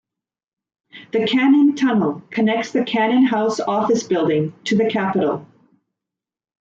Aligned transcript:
The 1.11 1.27
Cannon 1.27 1.75
Tunnel 1.75 2.23
connects 2.31 2.71
the 2.71 2.83
Cannon 2.83 3.23
House 3.23 3.59
Office 3.59 4.01
Building 4.01 4.51
to 4.63 4.75
the 4.75 4.89
Capitol. 4.89 5.45